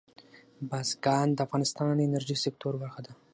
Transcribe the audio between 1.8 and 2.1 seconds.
د